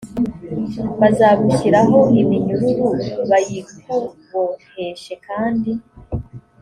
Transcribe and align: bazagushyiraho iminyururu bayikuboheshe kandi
bazagushyiraho 0.99 1.99
iminyururu 2.21 2.87
bayikuboheshe 3.29 5.13
kandi 5.27 5.71